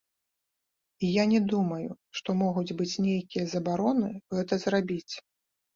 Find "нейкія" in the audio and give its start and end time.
3.09-3.43